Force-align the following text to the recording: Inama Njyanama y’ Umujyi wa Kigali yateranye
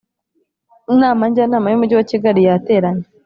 Inama 0.93 1.21
Njyanama 1.29 1.67
y’ 1.69 1.75
Umujyi 1.77 1.95
wa 1.97 2.07
Kigali 2.11 2.41
yateranye 2.47 3.05